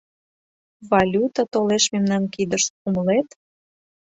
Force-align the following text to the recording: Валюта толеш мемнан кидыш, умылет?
Валюта 0.91 1.41
толеш 1.53 1.83
мемнан 1.93 2.23
кидыш, 2.33 2.63
умылет? 2.87 3.29